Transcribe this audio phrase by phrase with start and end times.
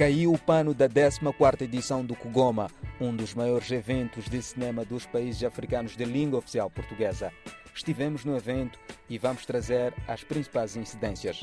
[0.00, 5.04] Caiu o pano da 14ª edição do Kugoma, um dos maiores eventos de cinema dos
[5.04, 7.30] países africanos de língua oficial portuguesa.
[7.74, 8.78] Estivemos no evento
[9.10, 11.42] e vamos trazer as principais incidências.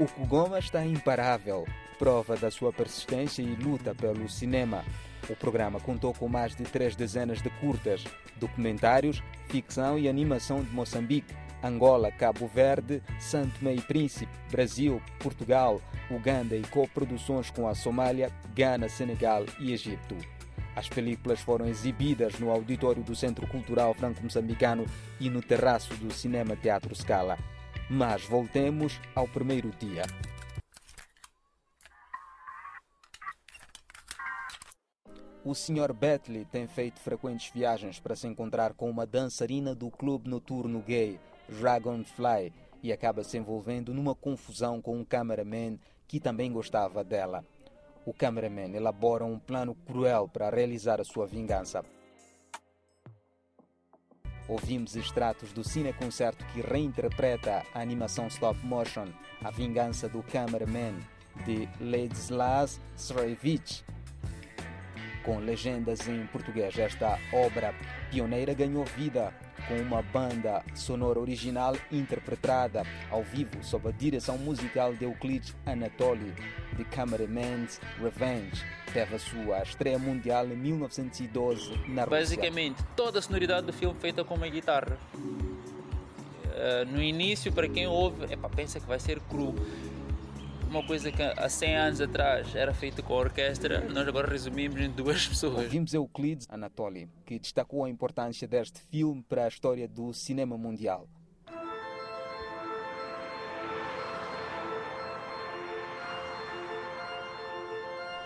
[0.00, 1.68] O Kugoma está imparável,
[2.00, 4.84] prova da sua persistência e luta pelo cinema.
[5.30, 8.02] O programa contou com mais de três dezenas de curtas,
[8.40, 11.32] documentários, ficção e animação de Moçambique,
[11.66, 15.80] Angola, Cabo Verde, Santo e Príncipe, Brasil, Portugal,
[16.10, 20.16] Uganda e coproduções com a Somália, Gana, Senegal e Egito.
[20.76, 24.84] As películas foram exibidas no auditório do Centro Cultural Franco-Moçambicano
[25.18, 27.38] e no terraço do Cinema Teatro Scala.
[27.88, 30.02] Mas voltemos ao primeiro dia.
[35.42, 35.92] O Sr.
[35.94, 41.20] Betley tem feito frequentes viagens para se encontrar com uma dançarina do clube noturno gay,
[41.48, 42.52] Dragonfly,
[42.82, 47.44] e acaba se envolvendo numa confusão com um cameraman que também gostava dela.
[48.04, 51.82] O cameraman elabora um plano cruel para realizar a sua vingança.
[54.48, 59.08] Ouvimos extratos do cineconcerto que reinterpreta a animação stop motion
[59.42, 61.00] A Vingança do Cameraman,
[61.44, 63.84] de Ladislas Srevich,
[65.26, 66.78] com legendas em português.
[66.78, 67.74] Esta obra
[68.10, 69.34] pioneira ganhou vida
[69.66, 76.32] com uma banda sonora original interpretada ao vivo sob a direção musical de Euclides Anatoly,
[76.76, 78.64] de Cameraman's Revenge.
[78.92, 82.06] Teve a sua estreia mundial em 1912 na Rússia.
[82.06, 84.96] Basicamente, toda a sonoridade do filme feita com uma guitarra.
[85.16, 89.54] Uh, no início, para quem ouve, epa, pensa que vai ser cru
[90.68, 94.80] uma coisa que há 100 anos atrás era feita com a orquestra, nós agora resumimos
[94.80, 95.64] em duas pessoas.
[95.64, 101.08] Ouvimos Euclides Anatoly, que destacou a importância deste filme para a história do cinema mundial.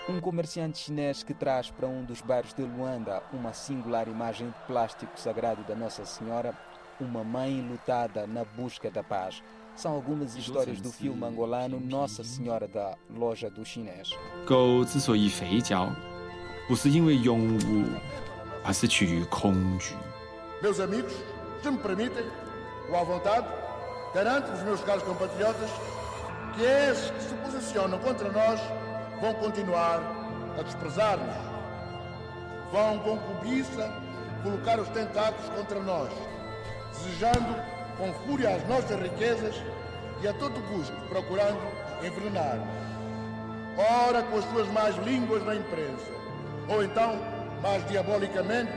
[0.09, 4.67] Um comerciante chinês que traz para um dos bairros de Luanda uma singular imagem de
[4.67, 6.53] plástico sagrado da Nossa Senhora,
[6.99, 9.41] uma mãe lutada na busca da paz
[9.80, 14.10] são algumas histórias do filme angolano Nossa Senhora da Loja do Chinês.
[14.46, 15.90] 狗之所以肥脚，
[16.68, 17.86] 不是因为勇武，
[18.64, 19.96] 而是取于恐惧。
[20.62, 21.14] Meus amigos,
[21.62, 22.26] se me permitem,
[22.90, 23.48] ou à vontade,
[24.14, 25.70] garanto os meus caros compatriotas
[26.56, 28.62] que esses que se posicionam contra nós
[29.22, 30.00] vão continuar
[30.58, 31.36] a desprezar-nos.
[32.72, 33.92] Vão com cobiça
[34.42, 36.10] colocar os tentáculos contra nós,
[36.94, 37.56] desejando
[38.01, 39.55] com fúria as nossas riquezas
[40.23, 41.61] e a todo custo procurando
[42.03, 42.59] envenenar.
[43.77, 46.11] Ora com as suas más línguas na imprensa,
[46.69, 47.19] ou então,
[47.63, 48.73] mais diabolicamente,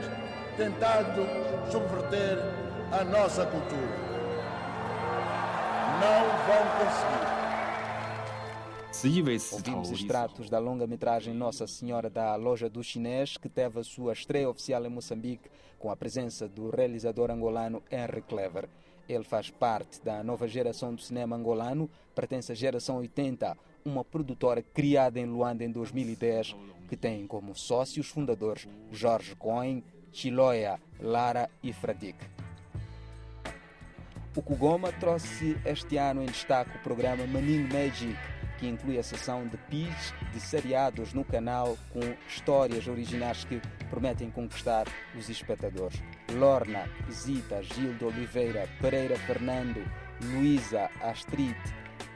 [0.58, 1.26] tentando
[1.72, 2.38] subverter
[2.92, 4.04] a nossa cultura.
[6.00, 7.34] Não vão conseguir.
[9.52, 14.50] Ouvimos extratos da longa-metragem Nossa Senhora da Loja do Chinês, que teve a sua estreia
[14.50, 18.70] oficial em Moçambique, com a presença do realizador angolano Henry Clever.
[19.08, 24.62] Ele faz parte da nova geração do cinema angolano, pertence à geração 80, uma produtora
[24.62, 26.56] criada em Luanda em 2010,
[26.88, 32.18] que tem como sócios fundadores Jorge Cohen, Chiloia, Lara e Fradik.
[34.36, 38.18] O Kugoma trouxe este ano em destaque o programa Maninho Magic,
[38.64, 44.32] que inclui a sessão de pitch de seriados no canal com histórias originais que prometem
[44.32, 44.88] conquistar
[45.18, 46.02] os espectadores.
[46.32, 49.84] Lorna, Zita, Gildo Oliveira, Pereira Fernando,
[50.22, 51.58] Luísa, Astrid,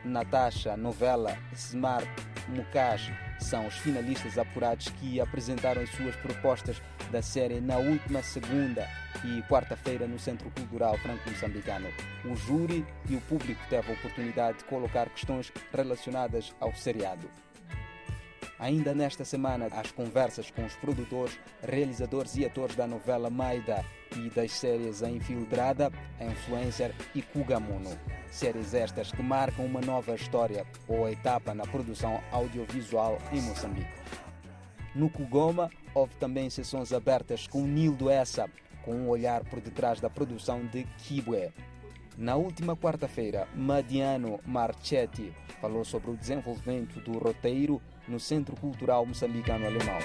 [0.05, 2.07] Natasha, Novela, Smart,
[2.47, 6.81] Mukash são os finalistas apurados que apresentaram as suas propostas
[7.11, 8.87] da série na última segunda
[9.23, 11.87] e quarta-feira no Centro Cultural Franco-Moçambicano.
[12.25, 17.29] O júri e o público teve a oportunidade de colocar questões relacionadas ao seriado.
[18.59, 24.29] Ainda nesta semana, as conversas com os produtores, realizadores e atores da novela Maida e
[24.31, 27.95] das séries A Infiltrada, A Influencer e Kugamuno.
[28.31, 33.91] Séries estas que marcam uma nova história ou etapa na produção audiovisual em Moçambique.
[34.95, 38.49] No Kugoma, houve também sessões abertas com Nildo Essa,
[38.83, 41.53] com um olhar por detrás da produção de Kibwe.
[42.17, 45.31] Na última quarta-feira, Madiano Marchetti
[45.61, 49.97] falou sobre o desenvolvimento do roteiro no Centro Cultural Moçambicano Alemão.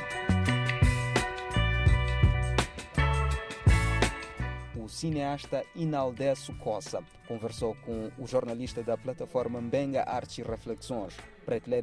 [4.77, 11.17] O cineasta Inaldesso Coça conversou com o jornalista da plataforma Mbenga Artes e Reflexões,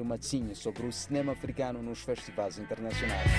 [0.02, 0.18] uma
[0.54, 3.30] sobre o cinema africano nos festivais internacionais.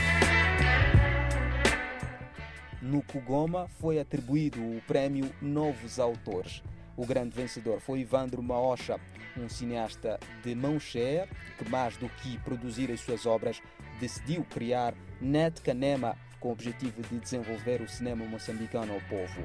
[2.81, 6.63] No Kugoma foi atribuído o prémio Novos Autores.
[7.01, 9.01] O grande vencedor foi Ivandro Maocha,
[9.35, 11.27] um cineasta de mão cheia
[11.57, 13.63] que, mais do que produzir as suas obras,
[13.99, 19.41] decidiu criar Net Canema com o objetivo de desenvolver o cinema moçambicano ao povo.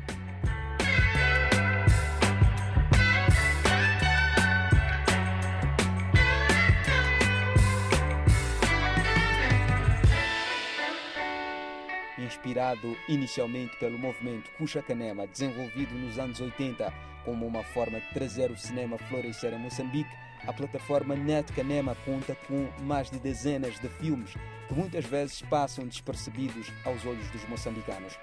[12.17, 18.51] inspirado inicialmente pelo movimento Cuxa Canema, desenvolvido nos anos 80 como uma forma de trazer
[18.51, 20.15] o cinema a florescer em Moçambique,
[20.47, 24.33] a plataforma Net Canema conta com mais de dezenas de filmes
[24.67, 28.17] que muitas vezes passam despercebidos aos olhos dos moçambicanos.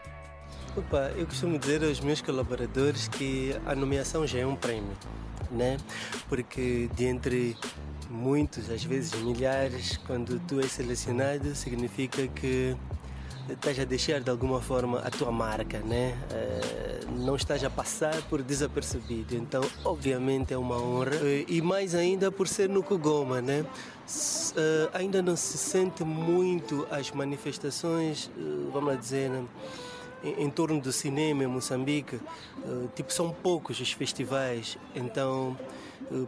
[0.77, 4.97] Opa, eu costumo dizer aos meus colaboradores que a nomeação já é um prémio,
[5.51, 5.77] né?
[6.29, 7.57] Porque de entre
[8.09, 12.77] muitos, às vezes milhares, quando tu és selecionado, significa que
[13.49, 16.17] estás a deixar de alguma forma a tua marca, né?
[16.31, 19.35] Uh, não estás a passar por desapercebido.
[19.35, 21.17] Então, obviamente, é uma honra.
[21.17, 23.61] Uh, e mais ainda por ser no Kugoma, né?
[23.63, 28.31] Uh, ainda não se sente muito as manifestações,
[28.73, 29.45] vamos lá dizer, né?
[30.23, 32.21] em, em, torno do cinema em Moçambique.
[32.95, 34.79] tipo, são poucos os festivais.
[34.95, 35.57] Então,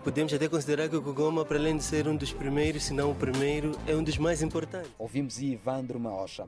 [0.03, 3.11] podemos até considerar que o Kugoma, para além de ser um dos primeiros, se não
[3.11, 4.91] o primeiro, é um dos mais importantes.
[4.99, 6.47] Ouvimos Ivandro Maocha.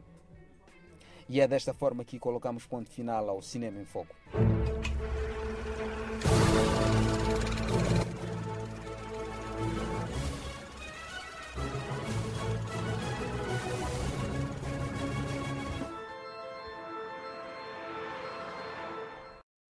[1.28, 4.14] E é desta forma que colocamos ponto final ao Cinema em Foco.